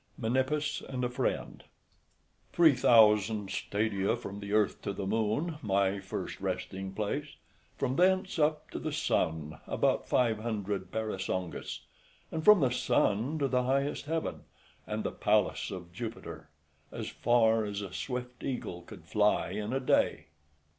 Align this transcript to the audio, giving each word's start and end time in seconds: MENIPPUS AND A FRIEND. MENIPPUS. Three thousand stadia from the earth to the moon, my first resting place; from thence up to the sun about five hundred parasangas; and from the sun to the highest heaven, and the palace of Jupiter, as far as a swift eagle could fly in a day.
MENIPPUS 0.17 0.81
AND 0.89 1.03
A 1.03 1.09
FRIEND. 1.09 1.45
MENIPPUS. 1.59 1.67
Three 2.53 2.73
thousand 2.73 3.51
stadia 3.51 4.15
from 4.15 4.39
the 4.39 4.51
earth 4.51 4.81
to 4.81 4.93
the 4.93 5.05
moon, 5.05 5.59
my 5.61 5.99
first 5.99 6.41
resting 6.41 6.91
place; 6.93 7.35
from 7.77 7.97
thence 7.97 8.39
up 8.39 8.67
to 8.71 8.79
the 8.79 8.91
sun 8.91 9.59
about 9.67 10.09
five 10.09 10.39
hundred 10.39 10.91
parasangas; 10.91 11.81
and 12.31 12.43
from 12.43 12.61
the 12.61 12.71
sun 12.71 13.37
to 13.37 13.47
the 13.47 13.61
highest 13.61 14.05
heaven, 14.05 14.45
and 14.87 15.03
the 15.03 15.11
palace 15.11 15.69
of 15.69 15.93
Jupiter, 15.93 16.49
as 16.91 17.07
far 17.09 17.63
as 17.63 17.81
a 17.81 17.93
swift 17.93 18.43
eagle 18.43 18.81
could 18.81 19.05
fly 19.05 19.51
in 19.51 19.71
a 19.71 19.79
day. 19.79 20.25